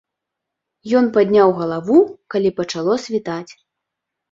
[0.99, 1.99] Ён падняў галаву,
[2.37, 3.51] калі пачало світаць.